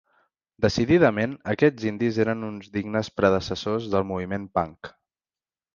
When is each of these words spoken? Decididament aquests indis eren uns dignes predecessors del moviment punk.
Decididament 0.65 1.35
aquests 1.53 1.85
indis 1.91 2.17
eren 2.25 2.49
uns 2.49 2.73
dignes 2.79 3.13
predecessors 3.21 3.91
del 3.95 4.11
moviment 4.15 4.53
punk. 4.59 4.95